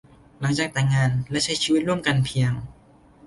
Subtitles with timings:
[0.39, 2.51] หลังจากแต่งงานและใช้ชีวิตร่วมกันเพียง